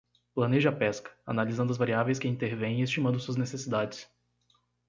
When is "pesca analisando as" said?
0.71-1.77